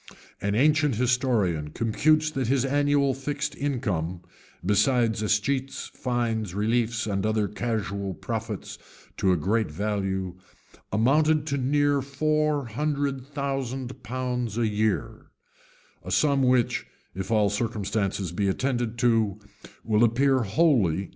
An 0.41 0.55
ancient 0.55 0.95
historian 0.95 1.69
computes 1.69 2.31
that 2.31 2.47
his 2.47 2.65
annual 2.65 3.13
fixed 3.13 3.55
income, 3.55 4.21
besides 4.65 5.21
escheats, 5.21 5.91
fines, 5.91 6.55
reliefs, 6.55 7.05
and 7.05 7.23
other 7.23 7.47
casual 7.47 8.15
profits 8.15 8.79
to 9.17 9.31
a 9.31 9.37
great 9.37 9.69
value, 9.69 10.39
amounted 10.91 11.45
to 11.45 11.57
near 11.59 12.01
four 12.01 12.65
hundred 12.65 13.27
thousand 13.27 14.01
pounds 14.01 14.57
a 14.57 14.67
year;[] 14.67 15.27
a 16.03 16.09
sum 16.09 16.41
which, 16.41 16.87
if 17.13 17.29
all 17.29 17.51
circumstances 17.51 18.31
be 18.31 18.47
attended 18.47 18.97
to, 18.97 19.37
will 19.83 20.03
appear 20.03 20.39
wholly 20.39 20.89
incredible. 20.93 21.09